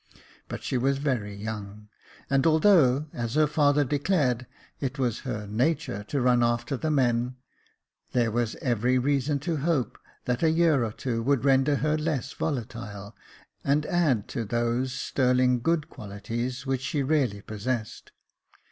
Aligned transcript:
But 0.47 0.63
she 0.63 0.79
was 0.79 0.97
very 0.97 1.35
young; 1.35 1.87
and 2.27 2.47
although, 2.47 3.05
as 3.13 3.35
her 3.35 3.45
father 3.45 3.83
declared, 3.85 4.47
it 4.79 4.97
was 4.97 5.19
her 5.19 5.45
natur 5.45 6.03
to 6.05 6.19
run 6.21 6.41
after 6.41 6.75
the 6.75 6.89
men, 6.89 7.35
there 8.11 8.31
was 8.31 8.55
every 8.63 8.97
reason 8.97 9.37
to 9.41 9.57
hope 9.57 9.99
that 10.25 10.41
a 10.41 10.49
year 10.49 10.83
or 10.83 10.91
two 10.91 11.21
would 11.21 11.45
render 11.45 11.75
her 11.75 11.99
less 11.99 12.33
volatile, 12.33 13.15
and 13.63 13.85
add 13.85 14.27
to 14.29 14.43
those 14.43 14.91
sterling 14.91 15.59
good 15.61 15.87
qualities 15.87 16.65
which 16.65 16.81
she 16.81 17.03
really 17.03 17.41
possessed. 17.43 18.11